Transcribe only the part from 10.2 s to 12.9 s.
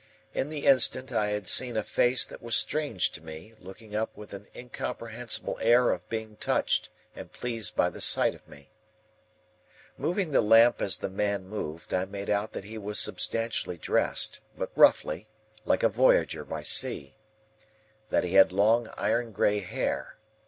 the lamp as the man moved, I made out that he